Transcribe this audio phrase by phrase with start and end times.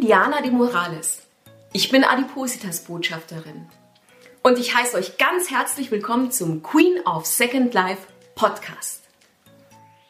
[0.00, 1.22] Diana de Morales.
[1.72, 3.66] Ich bin Adipositas-Botschafterin.
[4.42, 8.02] Und ich heiße euch ganz herzlich willkommen zum Queen of Second Life
[8.34, 9.02] Podcast.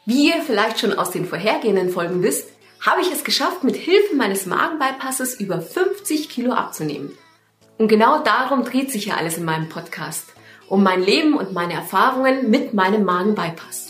[0.04, 2.48] Wie ihr vielleicht schon aus den vorhergehenden Folgen wisst,
[2.80, 7.16] habe ich es geschafft, mit Hilfe meines Magenbypasses über 50 Kilo abzunehmen.
[7.78, 10.26] Und genau darum dreht sich ja alles in meinem Podcast.
[10.68, 13.85] Um mein Leben und meine Erfahrungen mit meinem Magenbypass.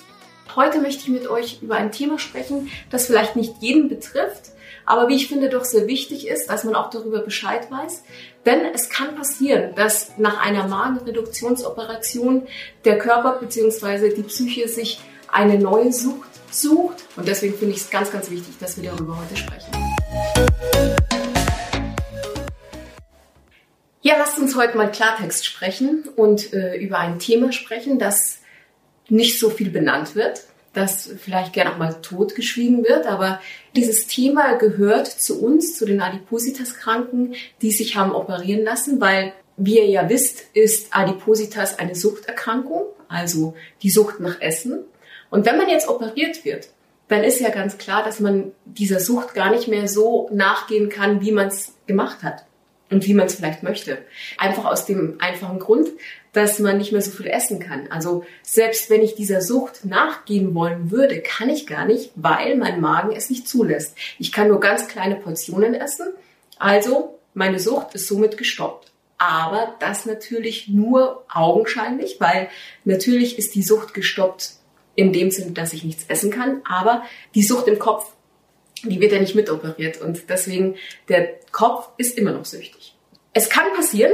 [0.56, 4.52] Heute möchte ich mit euch über ein Thema sprechen, das vielleicht nicht jeden betrifft,
[4.86, 8.04] aber wie ich finde doch sehr wichtig ist, dass man auch darüber Bescheid weiß.
[8.46, 12.46] Denn es kann passieren, dass nach einer Magenreduktionsoperation
[12.86, 14.14] der Körper bzw.
[14.14, 14.98] die Psyche sich
[15.30, 17.04] eine neue Sucht sucht.
[17.16, 19.70] Und deswegen finde ich es ganz, ganz wichtig, dass wir darüber heute sprechen.
[24.00, 28.38] Ja, lasst uns heute mal Klartext sprechen und äh, über ein Thema sprechen, das
[29.08, 30.42] nicht so viel benannt wird
[30.76, 33.40] das vielleicht gerne auch mal totgeschwiegen wird, aber
[33.74, 39.78] dieses Thema gehört zu uns, zu den Adipositas-Kranken, die sich haben operieren lassen, weil, wie
[39.78, 44.84] ihr ja wisst, ist Adipositas eine Suchterkrankung, also die Sucht nach Essen.
[45.30, 46.68] Und wenn man jetzt operiert wird,
[47.08, 51.22] dann ist ja ganz klar, dass man dieser Sucht gar nicht mehr so nachgehen kann,
[51.22, 52.45] wie man es gemacht hat
[52.90, 53.98] und wie man es vielleicht möchte.
[54.38, 55.88] Einfach aus dem einfachen Grund,
[56.32, 57.88] dass man nicht mehr so viel essen kann.
[57.90, 62.80] Also selbst wenn ich dieser Sucht nachgehen wollen würde, kann ich gar nicht, weil mein
[62.80, 63.96] Magen es nicht zulässt.
[64.18, 66.08] Ich kann nur ganz kleine Portionen essen.
[66.58, 68.92] Also meine Sucht ist somit gestoppt.
[69.18, 72.48] Aber das natürlich nur augenscheinlich, weil
[72.84, 74.52] natürlich ist die Sucht gestoppt
[74.94, 76.60] in dem Sinne, dass ich nichts essen kann.
[76.68, 77.02] Aber
[77.34, 78.12] die Sucht im Kopf
[78.88, 80.76] die wird ja nicht mitoperiert und deswegen
[81.08, 82.94] der Kopf ist immer noch süchtig.
[83.32, 84.12] Es kann passieren,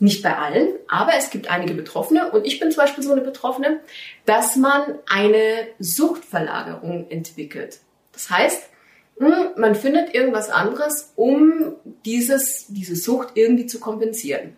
[0.00, 3.20] nicht bei allen, aber es gibt einige Betroffene und ich bin zum Beispiel so eine
[3.20, 3.80] Betroffene,
[4.24, 7.80] dass man eine Suchtverlagerung entwickelt.
[8.12, 8.62] Das heißt,
[9.18, 11.74] hm, man findet irgendwas anderes, um
[12.06, 14.56] dieses, diese Sucht irgendwie zu kompensieren.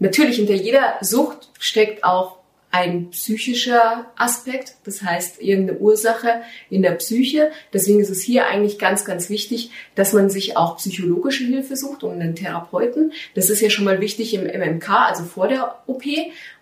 [0.00, 2.39] Natürlich, hinter jeder Sucht steckt auch
[2.70, 7.50] ein psychischer Aspekt, das heißt irgendeine Ursache in der Psyche.
[7.72, 12.04] Deswegen ist es hier eigentlich ganz, ganz wichtig, dass man sich auch psychologische Hilfe sucht
[12.04, 13.12] und einen Therapeuten.
[13.34, 16.04] Das ist ja schon mal wichtig im MMK, also vor der OP.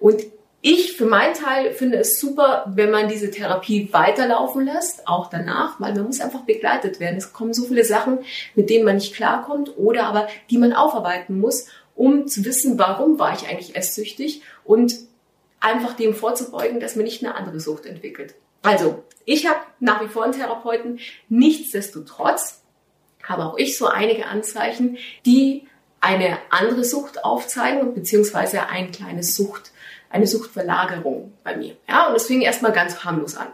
[0.00, 0.22] Und
[0.60, 5.78] ich für meinen Teil finde es super, wenn man diese Therapie weiterlaufen lässt, auch danach,
[5.78, 7.16] weil man muss einfach begleitet werden.
[7.16, 8.20] Es kommen so viele Sachen,
[8.54, 13.19] mit denen man nicht klarkommt oder aber die man aufarbeiten muss, um zu wissen, warum
[13.19, 14.94] war ich eigentlich esssüchtig und
[15.60, 18.34] einfach dem vorzubeugen, dass man nicht eine andere Sucht entwickelt.
[18.62, 21.00] Also, ich habe nach wie vor einen Therapeuten.
[21.28, 22.62] Nichtsdestotrotz
[23.22, 25.66] habe auch ich so einige Anzeichen, die
[26.00, 29.72] eine andere Sucht aufzeigen, beziehungsweise ein kleines Sucht,
[30.10, 31.76] eine Suchtverlagerung bei mir.
[31.88, 33.48] Ja, und das fing erstmal ganz harmlos an.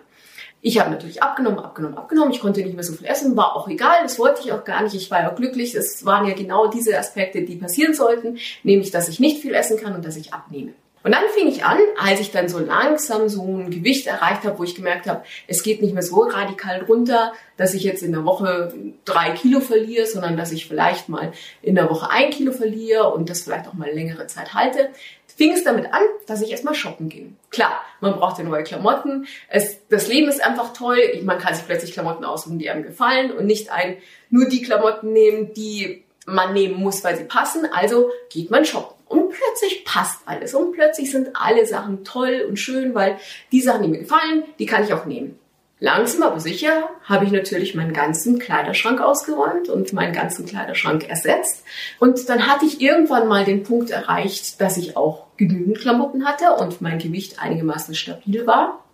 [0.60, 2.32] Ich habe natürlich abgenommen, abgenommen, abgenommen.
[2.32, 4.82] Ich konnte nicht mehr so viel essen, war auch egal, das wollte ich auch gar
[4.82, 4.94] nicht.
[4.94, 5.75] Ich war ja glücklich.
[5.75, 9.78] Es waren ja genau diese Aspekte, die passieren sollten, nämlich, dass ich nicht viel essen
[9.78, 10.72] kann und dass ich abnehme.
[11.04, 14.59] Und dann fing ich an, als ich dann so langsam so ein Gewicht erreicht habe,
[14.59, 18.12] wo ich gemerkt habe, es geht nicht mehr so radikal runter, dass ich jetzt in
[18.12, 18.72] der Woche
[19.04, 23.28] drei Kilo verliere, sondern dass ich vielleicht mal in der Woche ein Kilo verliere und
[23.28, 24.88] das vielleicht auch mal längere Zeit halte,
[25.37, 27.36] fing es damit an, dass ich erstmal shoppen ging.
[27.50, 29.26] Klar, man braucht ja neue Klamotten.
[29.48, 30.98] Es, das Leben ist einfach toll.
[31.22, 33.98] Man kann sich plötzlich Klamotten aussuchen, die einem gefallen und nicht ein,
[34.31, 37.66] nur die Klamotten nehmen, die man nehmen muss, weil sie passen.
[37.71, 38.94] Also geht man shoppen.
[39.14, 40.54] Und plötzlich passt alles.
[40.54, 43.16] Und plötzlich sind alle Sachen toll und schön, weil
[43.52, 45.38] die Sachen, die mir gefallen, die kann ich auch nehmen.
[45.80, 51.64] Langsam aber sicher habe ich natürlich meinen ganzen Kleiderschrank ausgeräumt und meinen ganzen Kleiderschrank ersetzt.
[51.98, 56.54] Und dann hatte ich irgendwann mal den Punkt erreicht, dass ich auch genügend Klamotten hatte
[56.54, 58.84] und mein Gewicht einigermaßen stabil war.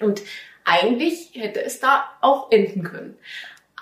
[0.00, 0.22] Und
[0.64, 3.16] eigentlich hätte es da auch enden können.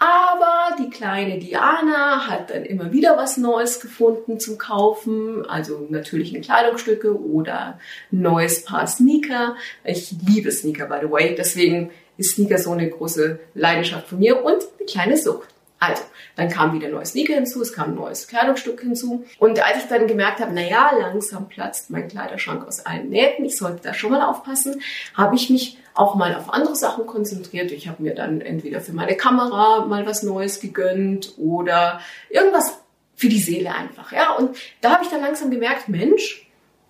[0.00, 6.34] Aber die kleine Diana hat dann immer wieder was Neues gefunden zum Kaufen, also natürlich
[6.34, 7.78] in Kleidungsstücke oder
[8.10, 9.56] ein neues Paar Sneaker.
[9.84, 14.42] Ich liebe Sneaker, by the way, deswegen ist Sneaker so eine große Leidenschaft von mir
[14.42, 15.48] und eine kleine Sucht.
[15.80, 16.02] Also,
[16.36, 19.24] dann kam wieder neues Sneaker hinzu, es kam ein neues Kleidungsstück hinzu.
[19.38, 23.56] Und als ich dann gemerkt habe, naja, langsam platzt mein Kleiderschrank aus allen Nähten, ich
[23.56, 24.82] sollte da schon mal aufpassen,
[25.14, 27.72] habe ich mich auch mal auf andere Sachen konzentriert.
[27.72, 32.78] Ich habe mir dann entweder für meine Kamera mal was Neues gegönnt oder irgendwas
[33.16, 34.12] für die Seele einfach.
[34.12, 36.46] Ja, und da habe ich dann langsam gemerkt, Mensch,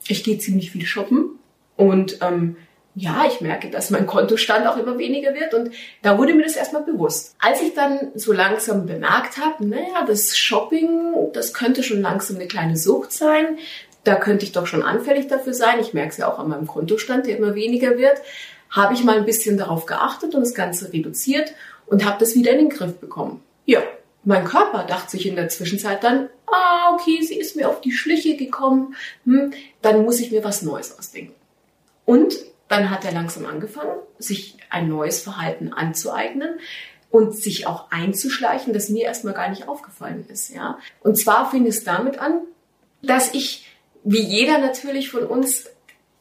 [0.09, 1.39] ich gehe ziemlich viel shoppen
[1.77, 2.57] und ähm,
[2.95, 5.71] ja, ich merke, dass mein Kontostand auch immer weniger wird und
[6.03, 7.37] da wurde mir das erstmal bewusst.
[7.39, 12.49] Als ich dann so langsam bemerkt habe, naja, das Shopping, das könnte schon langsam eine
[12.49, 13.59] kleine Sucht sein,
[14.05, 15.79] da könnte ich doch schon anfällig dafür sein.
[15.79, 18.21] Ich merke es ja auch an meinem Kontostand, der immer weniger wird
[18.71, 21.53] habe ich mal ein bisschen darauf geachtet und das Ganze reduziert
[21.87, 23.43] und habe das wieder in den Griff bekommen.
[23.67, 23.83] Ja,
[24.25, 27.93] mein Körper dachte sich in der Zwischenzeit dann, ah, okay, sie ist mir auf die
[27.93, 28.95] Schliche gekommen,
[29.25, 29.53] hm,
[29.83, 31.35] dann muss ich mir was Neues ausdenken.
[32.05, 32.35] Und
[32.70, 36.61] dann hat er langsam angefangen, sich ein neues Verhalten anzueignen
[37.11, 40.78] und sich auch einzuschleichen, das mir erstmal gar nicht aufgefallen ist, ja.
[41.00, 42.43] Und zwar fing es damit an,
[43.02, 43.67] dass ich,
[44.05, 45.69] wie jeder natürlich von uns,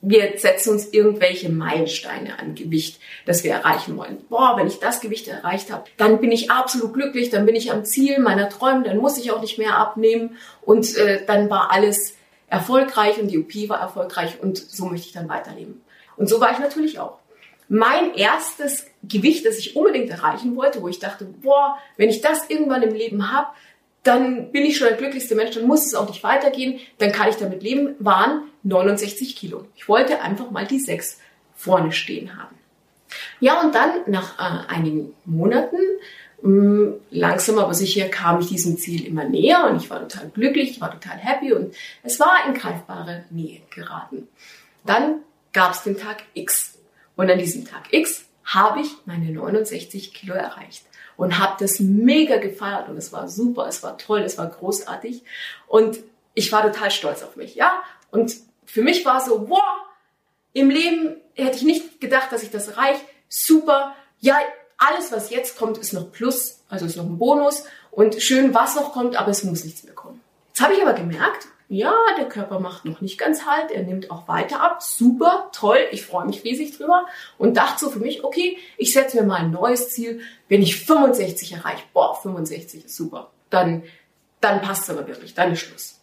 [0.02, 4.18] wir setzen uns irgendwelche Meilensteine an Gewicht, das wir erreichen wollen.
[4.30, 7.72] Boah, wenn ich das Gewicht erreicht habe, dann bin ich absolut glücklich, dann bin ich
[7.72, 11.70] am Ziel meiner Träume, dann muss ich auch nicht mehr abnehmen und äh, dann war
[11.70, 12.16] alles
[12.48, 15.82] erfolgreich und die OP war erfolgreich und so möchte ich dann weiterleben.
[16.20, 17.18] Und so war ich natürlich auch.
[17.70, 22.50] Mein erstes Gewicht, das ich unbedingt erreichen wollte, wo ich dachte, boah, wenn ich das
[22.50, 23.48] irgendwann im Leben habe,
[24.04, 27.30] dann bin ich schon der glücklichste Mensch, dann muss es auch nicht weitergehen, dann kann
[27.30, 29.66] ich damit leben, waren 69 Kilo.
[29.76, 31.20] Ich wollte einfach mal die 6
[31.56, 32.56] vorne stehen haben.
[33.40, 35.78] Ja, und dann nach äh, einigen Monaten,
[36.42, 40.30] mh, mm, langsam aber sicher, kam ich diesem Ziel immer näher und ich war total
[40.30, 41.74] glücklich, ich war total happy und
[42.04, 44.28] es war in greifbare Nähe geraten.
[44.86, 45.22] Dann
[45.54, 46.78] gab es den Tag X.
[47.16, 50.86] Und an diesem Tag X habe ich meine 69 Kilo erreicht
[51.18, 55.24] und habe das mega gefeiert und es war super, es war toll, es war großartig
[55.68, 56.00] und
[56.34, 57.84] ich war total stolz auf mich, ja.
[58.10, 58.36] Und
[58.66, 59.62] für mich war so, wow,
[60.54, 63.02] im Leben hätte ich nicht gedacht, dass ich das erreiche.
[63.28, 64.38] Super, ja,
[64.78, 68.76] alles was jetzt kommt ist noch Plus, also ist noch ein Bonus und schön was
[68.76, 70.22] noch kommt, aber es muss nichts mehr kommen.
[70.48, 74.10] Jetzt habe ich aber gemerkt, ja, der Körper macht noch nicht ganz halt, er nimmt
[74.10, 74.82] auch weiter ab.
[74.82, 77.06] Super, toll, ich freue mich riesig drüber
[77.38, 80.22] und dachte so für mich, okay, ich setze mir mal ein neues Ziel.
[80.48, 83.84] Wenn ich 65 erreiche, boah, 65 ist super, dann,
[84.42, 86.02] dann passt es aber wirklich, dann ist Schluss.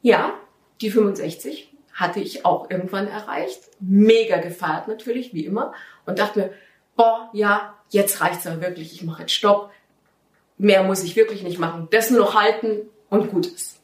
[0.00, 0.32] Ja,
[0.80, 5.74] die 65 hatte ich auch irgendwann erreicht, mega gefeiert natürlich, wie immer,
[6.06, 6.52] und dachte mir,
[6.96, 9.70] boah, ja, jetzt reicht's aber wirklich, ich mache jetzt Stopp,
[10.56, 13.76] mehr muss ich wirklich nicht machen, das nur noch halten und gut ist.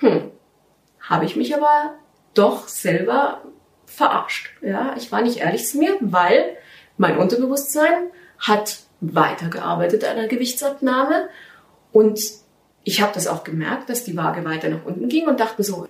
[0.00, 0.30] Hm,
[1.00, 1.94] habe ich mich aber
[2.34, 3.42] doch selber
[3.86, 4.50] verarscht.
[4.62, 6.56] Ja, ich war nicht ehrlich zu mir, weil
[6.96, 11.28] mein Unterbewusstsein hat weitergearbeitet an der Gewichtsabnahme
[11.92, 12.20] und
[12.84, 15.86] ich habe das auch gemerkt, dass die Waage weiter nach unten ging und dachte so,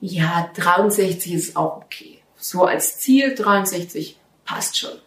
[0.00, 2.18] ja, 63 ist auch okay.
[2.36, 4.98] So als Ziel 63 passt schon.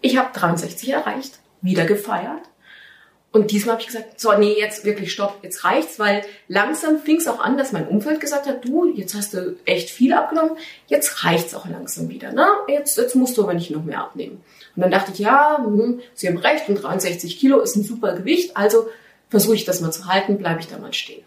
[0.00, 2.42] Ich habe 63 erreicht, wieder gefeiert
[3.36, 7.16] und diesmal habe ich gesagt, so, nee, jetzt wirklich stopp, jetzt reicht's, weil langsam fing
[7.16, 10.56] es auch an, dass mein Umfeld gesagt hat, du, jetzt hast du echt viel abgenommen,
[10.86, 12.46] jetzt reicht's auch langsam wieder, ne?
[12.66, 14.42] Jetzt, jetzt musst du aber nicht noch mehr abnehmen.
[14.74, 18.14] Und dann dachte ich, ja, hm, Sie haben recht, und 63 Kilo ist ein super
[18.14, 18.88] Gewicht, also
[19.28, 21.24] versuche ich das mal zu halten, bleibe ich da mal stehen.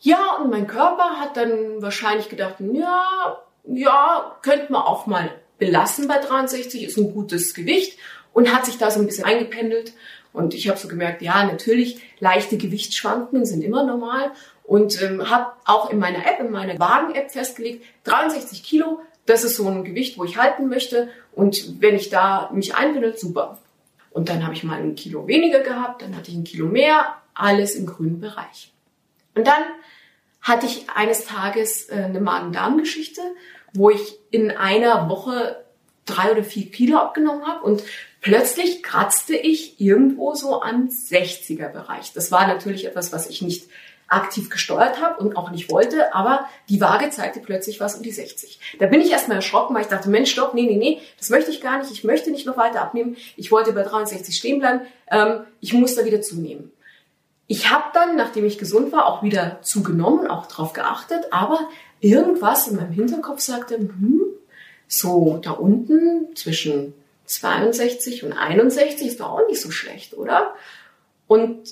[0.00, 6.08] Ja, und mein Körper hat dann wahrscheinlich gedacht, ja, ja, könnte man auch mal belassen
[6.08, 7.98] bei 63, ist ein gutes Gewicht
[8.32, 9.92] und hat sich da so ein bisschen eingependelt.
[10.32, 14.32] Und ich habe so gemerkt, ja, natürlich, leichte Gewichtsschwankungen sind immer normal.
[14.64, 19.56] Und ähm, habe auch in meiner App, in meiner Wagen-App festgelegt, 63 Kilo, das ist
[19.56, 21.08] so ein Gewicht, wo ich halten möchte.
[21.32, 23.58] Und wenn ich da mich einbinde, super.
[24.10, 27.16] Und dann habe ich mal ein Kilo weniger gehabt, dann hatte ich ein Kilo mehr,
[27.34, 28.72] alles im grünen Bereich.
[29.34, 29.62] Und dann
[30.42, 33.22] hatte ich eines Tages äh, eine Magen-Darm-Geschichte,
[33.72, 35.64] wo ich in einer Woche
[36.04, 37.82] drei oder vier Kilo abgenommen habe und
[38.22, 42.12] plötzlich kratzte ich irgendwo so am 60er Bereich.
[42.14, 43.68] Das war natürlich etwas, was ich nicht
[44.08, 48.10] aktiv gesteuert habe und auch nicht wollte, aber die Waage zeigte plötzlich was um die
[48.10, 48.76] 60.
[48.78, 51.50] Da bin ich erstmal erschrocken, weil ich dachte, Mensch, stopp, nee, nee, nee, das möchte
[51.50, 54.82] ich gar nicht, ich möchte nicht noch weiter abnehmen, ich wollte bei 63 stehen bleiben,
[55.10, 56.70] ähm, ich muss da wieder zunehmen.
[57.46, 61.68] Ich habe dann, nachdem ich gesund war, auch wieder zugenommen, auch darauf geachtet, aber
[62.00, 64.20] irgendwas in meinem Hinterkopf sagte, hm,
[64.88, 66.92] so da unten zwischen
[67.32, 70.54] 62 und 61 ist doch auch nicht so schlecht, oder?
[71.26, 71.68] Und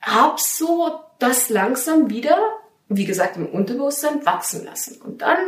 [0.00, 2.36] hab so das langsam wieder,
[2.88, 5.00] wie gesagt, im Unterbewusstsein wachsen lassen.
[5.00, 5.38] Und dann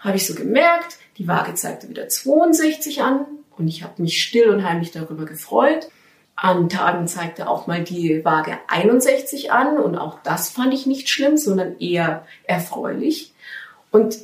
[0.00, 4.50] habe ich so gemerkt, die Waage zeigte wieder 62 an und ich habe mich still
[4.50, 5.88] und heimlich darüber gefreut.
[6.36, 11.08] An Tagen zeigte auch mal die Waage 61 an und auch das fand ich nicht
[11.08, 13.32] schlimm, sondern eher erfreulich.
[13.90, 14.18] Und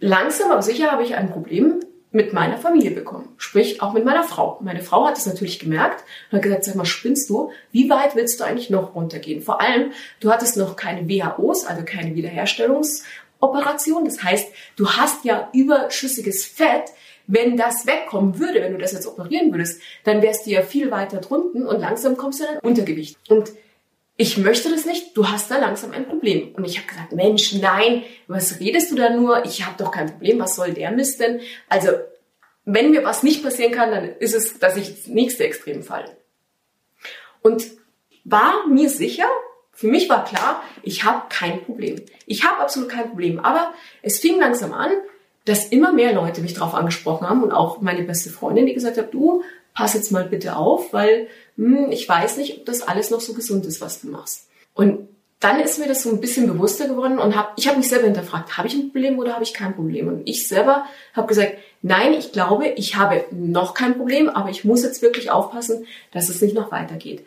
[0.00, 1.80] langsam aber sicher habe ich ein Problem
[2.10, 3.28] mit meiner Familie bekommen.
[3.36, 4.58] Sprich, auch mit meiner Frau.
[4.62, 7.50] Meine Frau hat es natürlich gemerkt und hat gesagt, sag mal, spinnst du?
[7.70, 9.42] Wie weit willst du eigentlich noch runtergehen?
[9.42, 14.06] Vor allem, du hattest noch keine WHOs, also keine Wiederherstellungsoperation.
[14.06, 16.84] Das heißt, du hast ja überschüssiges Fett.
[17.30, 20.90] Wenn das wegkommen würde, wenn du das jetzt operieren würdest, dann wärst du ja viel
[20.90, 23.18] weiter drunten und langsam kommst du in ein Untergewicht.
[23.28, 23.52] Und
[24.20, 26.52] ich möchte das nicht, du hast da langsam ein Problem.
[26.56, 29.44] Und ich habe gesagt, Mensch, nein, was redest du da nur?
[29.44, 31.40] Ich habe doch kein Problem, was soll der Mist denn?
[31.68, 31.90] Also,
[32.64, 36.16] wenn mir was nicht passieren kann, dann ist es, dass ich ins nächste Extrem falle.
[37.42, 37.64] Und
[38.24, 39.28] war mir sicher,
[39.72, 42.02] für mich war klar, ich habe kein Problem.
[42.26, 43.38] Ich habe absolut kein Problem.
[43.38, 43.72] Aber
[44.02, 44.90] es fing langsam an,
[45.44, 48.98] dass immer mehr Leute mich darauf angesprochen haben und auch meine beste Freundin, die gesagt
[48.98, 49.44] hat, du,
[49.78, 53.32] pass jetzt mal bitte auf, weil hm, ich weiß nicht, ob das alles noch so
[53.32, 54.48] gesund ist, was du machst.
[54.74, 55.08] Und
[55.38, 58.06] dann ist mir das so ein bisschen bewusster geworden und hab, ich habe mich selber
[58.06, 60.08] hinterfragt, habe ich ein Problem oder habe ich kein Problem?
[60.08, 64.64] Und ich selber habe gesagt, nein, ich glaube, ich habe noch kein Problem, aber ich
[64.64, 67.24] muss jetzt wirklich aufpassen, dass es nicht noch weitergeht.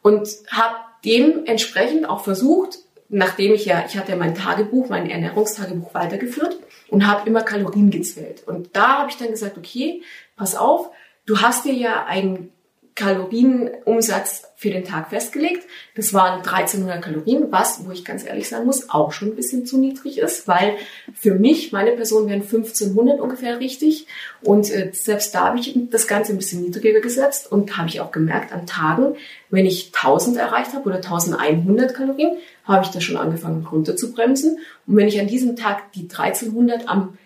[0.00, 2.78] Und habe dementsprechend auch versucht,
[3.10, 6.56] nachdem ich ja, ich hatte ja mein Tagebuch, mein Ernährungstagebuch weitergeführt
[6.88, 8.44] und habe immer Kalorien gezählt.
[8.46, 10.02] Und da habe ich dann gesagt, okay,
[10.34, 10.90] pass auf,
[11.30, 12.50] du hast dir ja ein
[12.96, 15.64] Kalorienumsatz für den Tag festgelegt.
[15.94, 19.64] Das waren 1300 Kalorien, was, wo ich ganz ehrlich sein muss, auch schon ein bisschen
[19.64, 20.74] zu niedrig ist, weil
[21.14, 24.06] für mich, meine Person wären 1500 ungefähr richtig.
[24.42, 28.00] Und äh, selbst da habe ich das Ganze ein bisschen niedriger gesetzt und habe ich
[28.00, 29.14] auch gemerkt, an Tagen,
[29.50, 34.12] wenn ich 1000 erreicht habe oder 1100 Kalorien, habe ich da schon angefangen runter zu
[34.12, 34.58] bremsen.
[34.86, 37.16] Und wenn ich an diesem Tag die 1300 am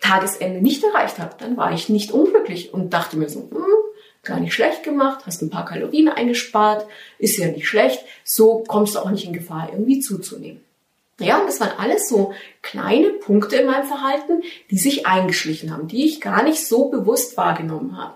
[0.00, 3.64] Tagesende nicht erreicht habe, dann war ich nicht unglücklich und dachte mir so, hm,
[4.22, 6.86] gar nicht schlecht gemacht, hast ein paar Kalorien eingespart,
[7.18, 10.62] ist ja nicht schlecht, so kommst du auch nicht in Gefahr, irgendwie zuzunehmen.
[11.20, 15.88] Ja, und das waren alles so kleine Punkte in meinem Verhalten, die sich eingeschlichen haben,
[15.88, 18.14] die ich gar nicht so bewusst wahrgenommen habe.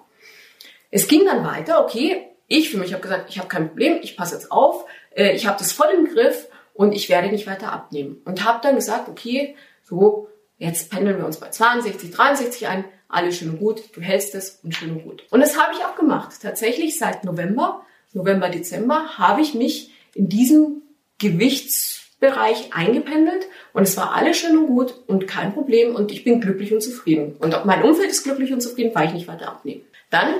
[0.91, 4.17] Es ging dann weiter, okay, ich für mich habe gesagt, ich habe kein Problem, ich
[4.17, 4.85] passe jetzt auf,
[5.17, 8.21] äh, ich habe das voll im Griff und ich werde nicht weiter abnehmen.
[8.25, 10.29] Und habe dann gesagt, okay, so,
[10.63, 14.61] jetzt pendeln wir uns bei 62, 63 ein, alles schön und gut, du hältst es
[14.63, 15.25] und schön und gut.
[15.31, 16.35] Und das habe ich auch gemacht.
[16.41, 20.83] Tatsächlich seit November, November, Dezember habe ich mich in diesem
[21.19, 26.41] Gewichtsbereich eingependelt und es war alles schön und gut und kein Problem und ich bin
[26.41, 27.37] glücklich und zufrieden.
[27.39, 29.83] Und auch mein Umfeld ist glücklich und zufrieden, weil ich nicht weiter abnehme.
[30.11, 30.35] Dann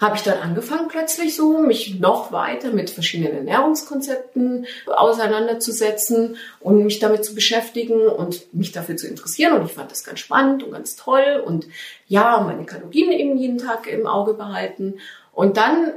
[0.00, 6.98] habe ich dann angefangen plötzlich so, mich noch weiter mit verschiedenen Ernährungskonzepten auseinanderzusetzen und mich
[7.00, 9.52] damit zu beschäftigen und mich dafür zu interessieren.
[9.52, 11.66] Und ich fand das ganz spannend und ganz toll und
[12.06, 14.94] ja, meine Kalorien eben jeden Tag im Auge behalten.
[15.32, 15.92] Und dann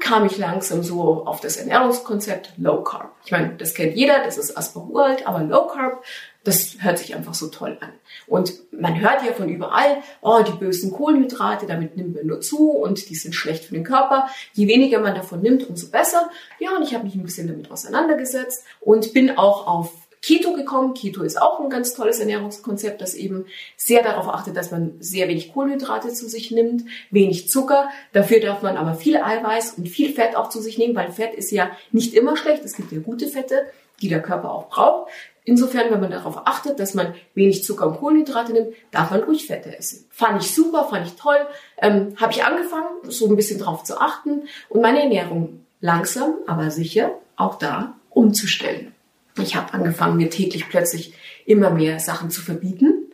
[0.00, 3.12] kam ich langsam so auf das Ernährungskonzept Low Carb.
[3.24, 6.02] Ich meine, das kennt jeder, das ist Asper Uralt, aber Low Carb
[6.44, 7.92] das hört sich einfach so toll an.
[8.26, 12.70] Und man hört ja von überall, oh, die bösen Kohlenhydrate, damit nimmt man nur zu
[12.70, 14.28] und die sind schlecht für den Körper.
[14.54, 16.30] Je weniger man davon nimmt, umso besser.
[16.58, 20.94] Ja, und ich habe mich ein bisschen damit auseinandergesetzt und bin auch auf Keto gekommen.
[20.94, 23.46] Keto ist auch ein ganz tolles Ernährungskonzept, das eben
[23.76, 27.88] sehr darauf achtet, dass man sehr wenig Kohlenhydrate zu sich nimmt, wenig Zucker.
[28.12, 31.34] Dafür darf man aber viel Eiweiß und viel Fett auch zu sich nehmen, weil Fett
[31.34, 32.64] ist ja nicht immer schlecht.
[32.64, 33.62] Es gibt ja gute Fette,
[34.02, 35.10] die der Körper auch braucht.
[35.44, 39.46] Insofern, wenn man darauf achtet, dass man wenig Zucker und Kohlenhydrate nimmt, darf man ruhig
[39.46, 40.06] Fette essen.
[40.10, 41.38] Fand ich super, fand ich toll.
[41.78, 46.70] Ähm, Habe ich angefangen, so ein bisschen drauf zu achten und meine Ernährung langsam, aber
[46.70, 48.94] sicher auch da umzustellen.
[49.42, 51.14] Ich habe angefangen, mir täglich plötzlich
[51.46, 53.10] immer mehr Sachen zu verbieten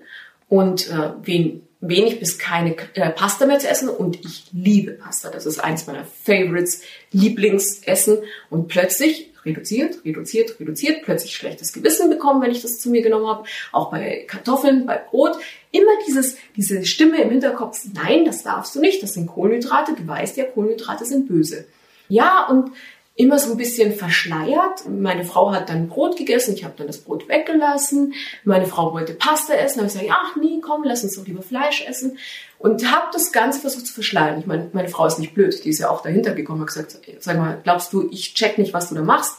[0.49, 5.31] und äh, wen, wenig bis keine äh, Pasta mehr zu essen und ich liebe Pasta.
[5.31, 8.19] Das ist eins meiner Favorites, Lieblingsessen
[8.51, 13.29] und plötzlich reduziert, reduziert, reduziert, plötzlich schlechtes Gewissen bekommen, wenn ich das zu mir genommen
[13.29, 15.37] habe, auch bei Kartoffeln, bei Brot,
[15.71, 20.07] immer dieses, diese Stimme im Hinterkopf, nein, das darfst du nicht, das sind Kohlenhydrate, du
[20.07, 21.67] weißt ja, Kohlenhydrate sind böse.
[22.09, 22.71] Ja, und
[23.17, 24.87] immer so ein bisschen verschleiert.
[24.89, 28.13] Meine Frau hat dann Brot gegessen, ich habe dann das Brot weggelassen.
[28.45, 31.43] Meine Frau wollte Pasta essen, habe ich gesagt, ach nee, komm, lass uns doch lieber
[31.43, 32.19] Fleisch essen.
[32.59, 34.39] Und habe das Ganze versucht zu verschleiern.
[34.39, 36.99] Ich meine, meine Frau ist nicht blöd, die ist ja auch dahinter gekommen und gesagt,
[37.21, 39.39] sag mal, glaubst du, ich check nicht, was du da machst?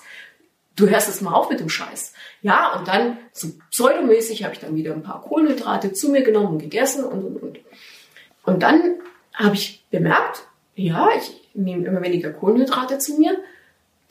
[0.76, 2.14] Du hörst jetzt mal auf mit dem Scheiß.
[2.42, 6.48] Ja, und dann so pseudomäßig habe ich dann wieder ein paar Kohlenhydrate zu mir genommen
[6.48, 7.60] und gegessen und und und.
[8.44, 8.96] Und dann
[9.34, 13.38] habe ich bemerkt, ja, ich nehme immer weniger Kohlenhydrate zu mir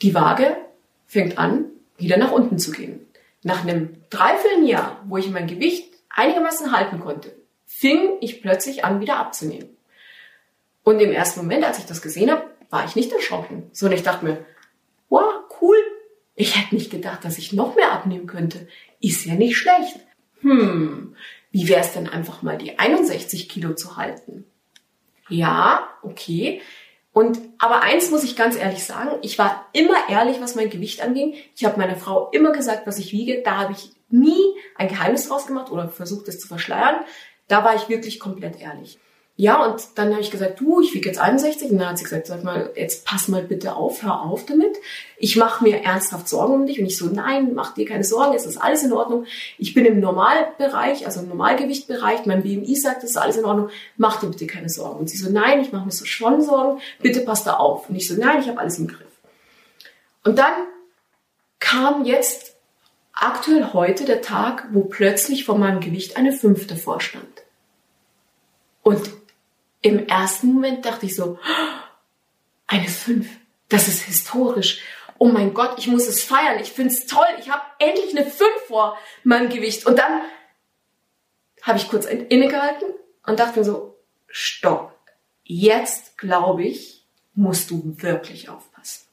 [0.01, 0.57] die Waage
[1.05, 1.65] fängt an,
[1.97, 3.05] wieder nach unten zu gehen.
[3.43, 7.35] Nach einem Dreivierteljahr, wo ich mein Gewicht einigermaßen halten konnte,
[7.65, 9.69] fing ich plötzlich an, wieder abzunehmen.
[10.83, 14.03] Und im ersten Moment, als ich das gesehen habe, war ich nicht erschrocken, sondern ich
[14.03, 14.45] dachte mir,
[15.09, 15.77] wow, cool.
[16.35, 18.67] Ich hätte nicht gedacht, dass ich noch mehr abnehmen könnte.
[18.99, 19.99] Ist ja nicht schlecht.
[20.41, 21.15] Hm,
[21.51, 24.45] wie wäre es denn einfach mal die 61 Kilo zu halten?
[25.29, 26.61] Ja, okay.
[27.17, 31.01] Und aber eins muss ich ganz ehrlich sagen, ich war immer ehrlich, was mein Gewicht
[31.01, 31.33] anging.
[31.55, 33.41] Ich habe meiner Frau immer gesagt, was ich wiege.
[33.43, 36.97] Da habe ich nie ein Geheimnis draus gemacht oder versucht, es zu verschleiern.
[37.47, 38.99] Da war ich wirklich komplett ehrlich.
[39.39, 41.69] Ja, und dann habe ich gesagt, du, ich wiege jetzt 61.
[41.69, 44.75] Und dann hat sie gesagt, sag mal, jetzt pass mal bitte auf, hör auf damit.
[45.19, 46.79] Ich mache mir ernsthaft Sorgen um dich.
[46.79, 49.27] Und ich so, nein, mach dir keine Sorgen, es ist alles in Ordnung.
[49.59, 52.25] Ich bin im Normalbereich, also im Normalgewichtbereich.
[52.25, 53.69] Mein BMI sagt, es ist alles in Ordnung.
[53.95, 55.01] Mach dir bitte keine Sorgen.
[55.01, 56.81] Und sie so, nein, ich mache mir so schon Sorgen.
[57.03, 57.89] Bitte pass da auf.
[57.89, 59.05] Und ich so, nein, ich habe alles im Griff.
[60.23, 60.53] Und dann
[61.59, 62.55] kam jetzt
[63.13, 67.43] aktuell heute der Tag, wo plötzlich von meinem Gewicht eine fünfte vorstand.
[68.81, 69.11] Und
[69.81, 71.39] im ersten Moment dachte ich so,
[72.67, 73.27] eine fünf,
[73.69, 74.81] das ist historisch.
[75.19, 78.29] Oh mein Gott, ich muss es feiern, ich finde es toll, ich habe endlich eine
[78.29, 79.85] fünf vor meinem Gewicht.
[79.85, 80.21] Und dann
[81.63, 82.89] habe ich kurz innegehalten
[83.25, 84.97] und dachte mir so, stopp,
[85.43, 89.07] jetzt glaube ich, musst du wirklich aufpassen.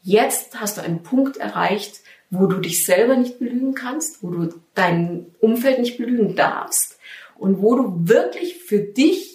[0.00, 2.00] Jetzt hast du einen Punkt erreicht,
[2.30, 6.98] wo du dich selber nicht belügen kannst, wo du dein Umfeld nicht belügen darfst
[7.36, 9.31] und wo du wirklich für dich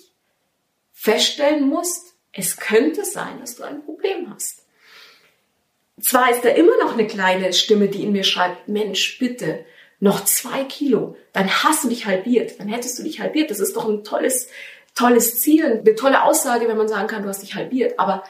[1.08, 4.66] feststellen musst, es könnte sein, dass du ein Problem hast.
[6.02, 9.64] Zwar ist da immer noch eine kleine Stimme, die in mir schreibt, Mensch, bitte,
[10.02, 13.50] noch zwei Kilo, dann hast du dich halbiert, dann hättest du dich halbiert.
[13.50, 14.50] Das ist doch ein tolles,
[14.96, 17.98] tolles Ziel, eine tolle Aussage, wenn man sagen kann, du hast dich halbiert.
[17.98, 18.24] Aber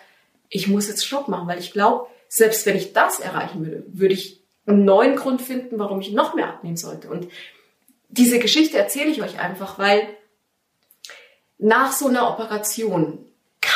[0.48, 4.14] ich muss jetzt Stopp machen, weil ich glaube, selbst wenn ich das erreichen würde, würde
[4.14, 7.10] ich einen neuen Grund finden, warum ich noch mehr abnehmen sollte.
[7.10, 7.28] Und
[8.08, 10.08] diese Geschichte erzähle ich euch einfach, weil
[11.58, 13.20] nach so einer Operation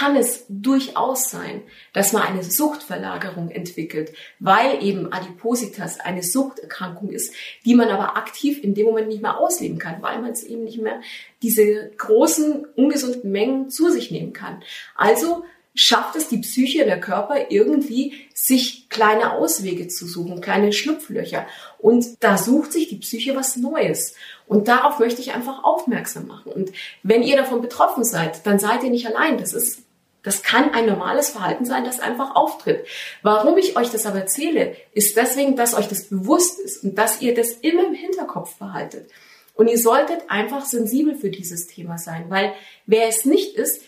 [0.02, 7.34] kann es durchaus sein, dass man eine Suchtverlagerung entwickelt, weil eben Adipositas eine Suchterkrankung ist,
[7.66, 10.64] die man aber aktiv in dem Moment nicht mehr ausleben kann, weil man es eben
[10.64, 11.02] nicht mehr
[11.42, 14.64] diese großen ungesunden Mengen zu sich nehmen kann.
[14.96, 21.48] Also schafft es die Psyche, der Körper irgendwie, sich kleine Auswege zu suchen, kleine Schlupflöcher.
[21.78, 24.16] Und da sucht sich die Psyche was Neues.
[24.52, 26.52] Und darauf möchte ich einfach aufmerksam machen.
[26.52, 29.38] Und wenn ihr davon betroffen seid, dann seid ihr nicht allein.
[29.38, 29.84] Das ist
[30.24, 32.86] das kann ein normales Verhalten sein, das einfach auftritt.
[33.22, 37.22] Warum ich euch das aber erzähle, ist deswegen, dass euch das bewusst ist und dass
[37.22, 39.10] ihr das immer im Hinterkopf behaltet.
[39.56, 42.52] Und ihr solltet einfach sensibel für dieses Thema sein, weil
[42.86, 43.82] wer es nicht ist,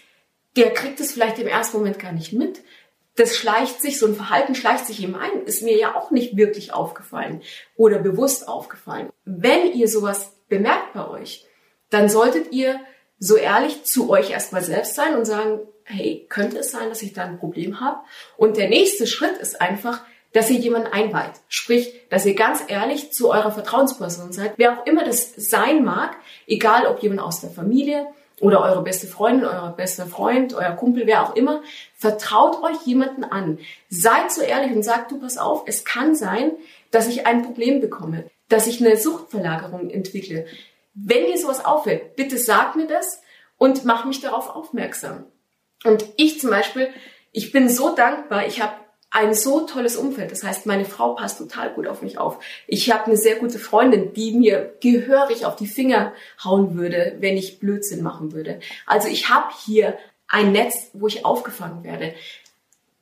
[0.55, 2.61] der kriegt es vielleicht im ersten Moment gar nicht mit.
[3.15, 6.35] Das schleicht sich, so ein Verhalten schleicht sich ihm ein, ist mir ja auch nicht
[6.35, 7.41] wirklich aufgefallen
[7.75, 9.09] oder bewusst aufgefallen.
[9.23, 11.45] Wenn ihr sowas bemerkt bei euch,
[11.89, 12.79] dann solltet ihr
[13.19, 17.13] so ehrlich zu euch erstmal selbst sein und sagen, hey, könnte es sein, dass ich
[17.13, 17.99] da ein Problem habe?
[18.37, 20.01] Und der nächste Schritt ist einfach,
[20.33, 21.33] dass ihr jemanden einweiht.
[21.47, 26.17] Sprich, dass ihr ganz ehrlich zu eurer Vertrauensperson seid, wer auch immer das sein mag,
[26.47, 28.07] egal ob jemand aus der Familie,
[28.41, 31.61] oder eure beste Freundin, euer bester Freund, euer Kumpel, wer auch immer,
[31.95, 33.59] vertraut euch jemanden an.
[33.89, 36.51] Seid so ehrlich und sagt, du pass auf, es kann sein,
[36.91, 40.45] dass ich ein Problem bekomme, dass ich eine Suchtverlagerung entwickle.
[40.93, 43.21] Wenn dir sowas auffällt, bitte sag mir das
[43.57, 45.25] und mach mich darauf aufmerksam.
[45.83, 46.89] Und ich zum Beispiel,
[47.31, 48.73] ich bin so dankbar, ich habe
[49.13, 50.31] ein so tolles Umfeld.
[50.31, 52.39] Das heißt, meine Frau passt total gut auf mich auf.
[52.65, 57.37] Ich habe eine sehr gute Freundin, die mir gehörig auf die Finger hauen würde, wenn
[57.37, 58.59] ich Blödsinn machen würde.
[58.87, 62.15] Also ich habe hier ein Netz, wo ich aufgefangen werde.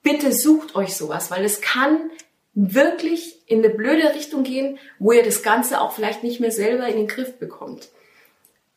[0.04, 2.12] Bitte sucht euch sowas, weil es kann
[2.54, 6.88] wirklich in eine blöde Richtung gehen, wo ihr das Ganze auch vielleicht nicht mehr selber
[6.88, 7.88] in den Griff bekommt.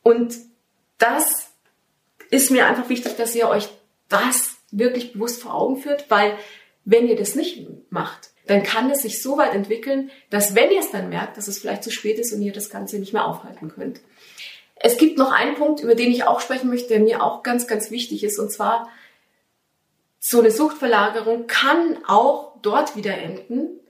[0.04, 0.36] Und
[0.98, 1.48] das
[2.30, 3.68] ist mir einfach wichtig, dass ihr euch
[4.08, 6.38] das wirklich bewusst vor Augen führt, weil
[6.84, 10.80] wenn ihr das nicht macht, dann kann es sich so weit entwickeln, dass wenn ihr
[10.80, 13.26] es dann merkt, dass es vielleicht zu spät ist und ihr das Ganze nicht mehr
[13.26, 14.00] aufhalten könnt.
[14.76, 17.66] Es gibt noch einen Punkt, über den ich auch sprechen möchte, der mir auch ganz,
[17.66, 18.90] ganz wichtig ist, und zwar
[20.20, 23.80] so eine Suchtverlagerung kann auch dort wieder enden,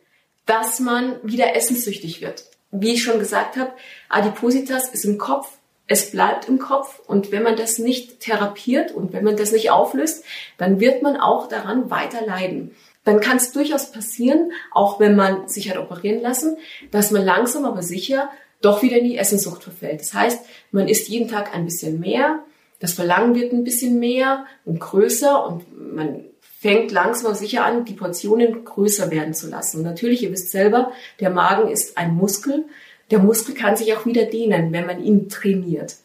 [0.47, 2.45] dass man wieder essenssüchtig wird.
[2.71, 3.73] Wie ich schon gesagt habe,
[4.09, 5.49] Adipositas ist im Kopf,
[5.87, 9.71] es bleibt im Kopf und wenn man das nicht therapiert und wenn man das nicht
[9.71, 10.25] auflöst,
[10.57, 15.47] dann wird man auch daran weiter leiden dann kann es durchaus passieren, auch wenn man
[15.49, 16.57] sich hat operieren lassen,
[16.91, 20.01] dass man langsam aber sicher doch wieder in die Essenssucht verfällt.
[20.01, 20.41] Das heißt,
[20.73, 22.43] man isst jeden Tag ein bisschen mehr,
[22.81, 26.25] das Verlangen wird ein bisschen mehr und größer und man
[26.61, 29.83] fängt langsam aber sicher an, die Portionen größer werden zu lassen.
[29.83, 32.65] Natürlich, ihr wisst selber, der Magen ist ein Muskel.
[33.11, 35.97] Der Muskel kann sich auch wieder dehnen, wenn man ihn trainiert.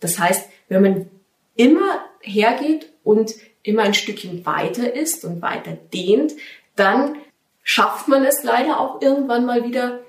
[0.00, 1.10] Das heißt, wenn man
[1.56, 6.32] immer hergeht und immer ein Stückchen weiter ist und weiter dehnt,
[6.76, 7.16] dann
[7.62, 10.00] schafft man es leider auch irgendwann mal wieder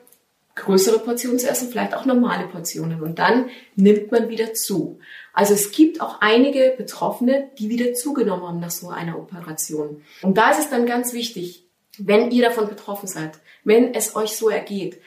[0.55, 3.01] größere Portionen zu essen, vielleicht auch normale Portionen.
[3.01, 4.99] Und dann nimmt man wieder zu.
[5.33, 10.01] Also es gibt auch einige Betroffene, die wieder zugenommen haben nach so einer Operation.
[10.21, 11.63] Und da ist es dann ganz wichtig,
[11.97, 14.99] wenn ihr davon betroffen seid, wenn es euch so ergeht,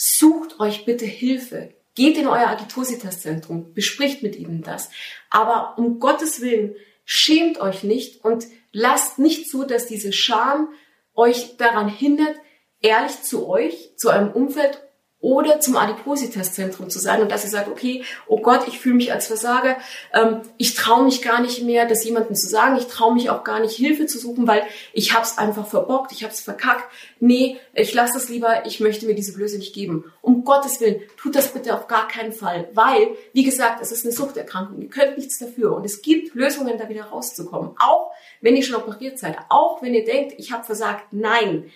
[0.00, 1.74] sucht euch bitte Hilfe.
[1.94, 4.90] Geht in euer Agitositas-Zentrum, bespricht mit ihnen das.
[5.28, 6.74] Aber um Gottes Willen,
[7.12, 10.68] Schämt euch nicht und lasst nicht zu, dass diese Scham
[11.12, 12.36] euch daran hindert,
[12.78, 14.80] ehrlich zu euch, zu eurem Umfeld
[15.20, 19.12] oder zum Adipositas-Zentrum zu sein und dass ihr sagt, okay, oh Gott, ich fühle mich
[19.12, 19.76] als Versager,
[20.14, 23.44] ähm, ich traue mich gar nicht mehr, das jemandem zu sagen, ich traue mich auch
[23.44, 24.62] gar nicht, Hilfe zu suchen, weil
[24.94, 26.90] ich habe es einfach verbockt, ich habe es verkackt.
[27.20, 30.10] Nee, ich lasse das lieber, ich möchte mir diese Blöße nicht geben.
[30.22, 34.06] Um Gottes Willen, tut das bitte auf gar keinen Fall, weil, wie gesagt, es ist
[34.06, 37.72] eine Suchterkrankung, ihr könnt nichts dafür und es gibt Lösungen, da wieder rauszukommen.
[37.78, 41.70] Auch wenn ihr schon operiert seid, auch wenn ihr denkt, ich habe versagt, nein,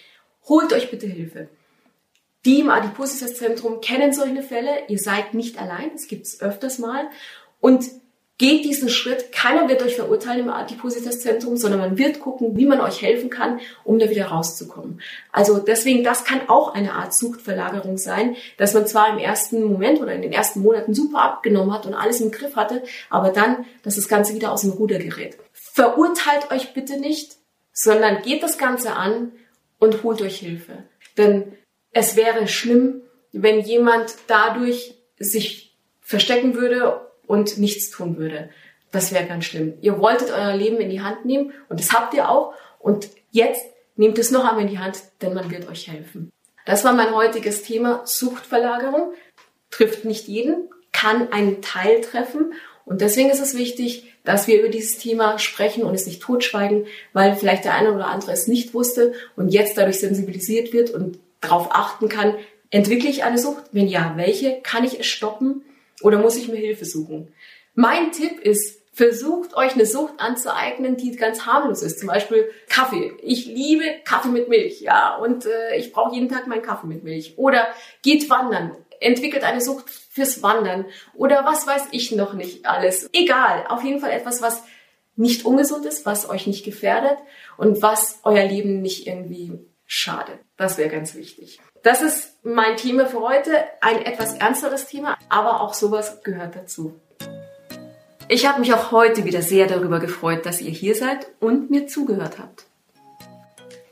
[0.49, 1.49] holt euch bitte Hilfe.
[2.45, 4.71] Die im Adipositas-Zentrum kennen solche Fälle.
[4.89, 5.93] Ihr seid nicht allein.
[5.95, 7.09] Es gibt es öfters mal.
[7.61, 7.85] Und
[8.37, 9.33] geht diesen Schritt.
[9.33, 13.61] Keiner wird euch verurteilen im Adipositas-Zentrum, sondern man wird gucken, wie man euch helfen kann,
[13.85, 15.01] um da wieder rauszukommen.
[15.31, 20.01] Also deswegen, das kann auch eine Art Suchtverlagerung sein, dass man zwar im ersten Moment
[20.01, 23.65] oder in den ersten Monaten super abgenommen hat und alles im Griff hatte, aber dann,
[23.83, 25.39] dass das Ganze wieder aus dem Ruder gerät.
[25.53, 27.37] Verurteilt euch bitte nicht,
[27.73, 29.33] sondern geht das Ganze an
[29.79, 30.85] und holt euch Hilfe.
[31.17, 31.53] Denn
[31.95, 33.01] es wäre schlimm,
[33.33, 38.51] wenn jemand dadurch sich verstecken würde und nichts tun würde.
[38.93, 39.75] Das wäre ganz schlimm.
[39.81, 42.53] Ihr wolltet euer Leben in die Hand nehmen und das habt ihr auch.
[42.79, 43.65] Und jetzt
[43.97, 46.31] nehmt es noch einmal in die Hand, denn man wird euch helfen.
[46.67, 49.13] Das war mein heutiges Thema Suchtverlagerung.
[49.71, 52.53] Trifft nicht jeden, kann einen Teil treffen.
[52.85, 56.87] Und deswegen ist es wichtig, dass wir über dieses Thema sprechen und es nicht totschweigen,
[57.13, 61.19] weil vielleicht der eine oder andere es nicht wusste und jetzt dadurch sensibilisiert wird und
[61.45, 62.35] darauf achten kann,
[62.71, 63.65] entwickle ich eine Sucht?
[63.73, 64.61] Wenn ja, welche?
[64.63, 65.63] Kann ich es stoppen
[66.03, 67.33] oder muss ich mir Hilfe suchen?
[67.75, 71.99] Mein Tipp ist, versucht euch eine Sucht anzueignen, die ganz harmlos ist.
[71.99, 73.13] Zum Beispiel Kaffee.
[73.23, 77.03] Ich liebe Kaffee mit Milch, ja, und äh, ich brauche jeden Tag meinen Kaffee mit
[77.03, 77.35] Milch.
[77.37, 77.67] Oder
[78.03, 83.09] geht wandern, entwickelt eine Sucht fürs Wandern oder was weiß ich noch nicht alles.
[83.13, 84.63] Egal, auf jeden Fall etwas, was
[85.17, 87.19] nicht ungesund ist, was euch nicht gefährdet
[87.57, 89.53] und was euer Leben nicht irgendwie
[89.87, 90.39] schade.
[90.57, 91.61] Das wäre ganz wichtig.
[91.83, 93.65] Das ist mein Thema für heute.
[93.81, 97.01] Ein etwas ernsteres Thema, aber auch sowas gehört dazu.
[98.29, 101.87] Ich habe mich auch heute wieder sehr darüber gefreut, dass ihr hier seid und mir
[101.87, 102.65] zugehört habt.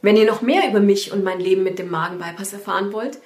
[0.00, 3.18] Wenn ihr noch mehr über mich und mein Leben mit dem Magenbypass erfahren wollt,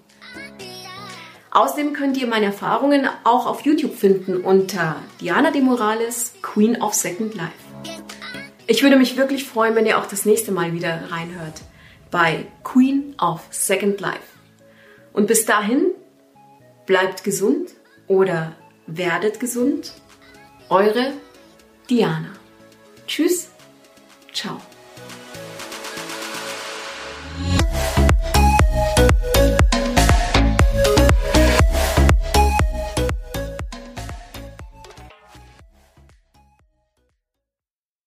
[1.54, 6.96] Außerdem könnt ihr meine Erfahrungen auch auf YouTube finden unter Diana de Morales, Queen of
[6.96, 7.52] Second Life.
[8.66, 11.62] Ich würde mich wirklich freuen, wenn ihr auch das nächste Mal wieder reinhört
[12.10, 14.22] bei Queen of Second Life.
[15.13, 15.92] Und bis dahin,
[16.88, 17.76] bleibt gesund
[18.08, 18.56] oder
[18.88, 19.94] werdet gesund.
[20.70, 21.13] Eure
[21.88, 22.34] Diana.
[23.06, 23.50] Tschüss,
[24.34, 24.60] ciao.